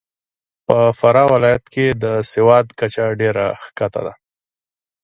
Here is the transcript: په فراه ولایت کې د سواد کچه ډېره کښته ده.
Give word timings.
په 0.65 0.77
فراه 0.99 1.27
ولایت 1.33 1.63
کې 1.73 1.85
د 2.03 2.05
سواد 2.31 2.65
کچه 2.79 3.05
ډېره 3.21 3.45
کښته 3.77 4.01
ده. 4.07 4.13